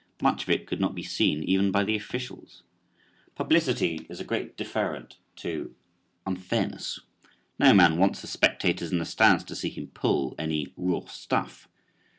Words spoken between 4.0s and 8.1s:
is a great deferrent to unfairness. No man